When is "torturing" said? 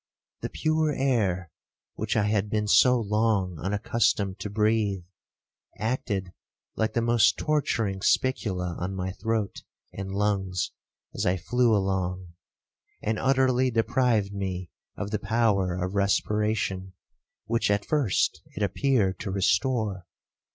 7.37-8.01